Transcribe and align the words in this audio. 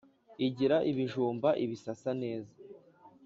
Igira 0.45 0.77
ibijumba 0.91 1.49
ibisasa 1.63 2.11
neza: 2.21 2.53